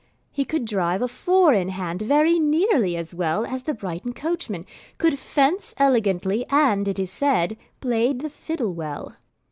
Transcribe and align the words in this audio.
He 0.31 0.45
could 0.45 0.65
drive 0.65 1.03
a 1.03 1.07
four 1.07 1.53
in 1.53 1.69
hand 1.69 2.01
very 2.01 2.39
nearly 2.39 2.97
as 2.97 3.13
well 3.13 3.45
as 3.45 3.61
the 3.61 3.73
Brighton 3.75 4.13
coachman, 4.13 4.65
could 4.97 5.19
fence 5.19 5.75
elegantly, 5.77 6.43
and 6.49 6.87
it 6.87 6.97
is 6.97 7.11
said, 7.11 7.55
played 7.81 8.21
the 8.21 8.31
fiddle 8.31 8.73
well. 8.73 9.15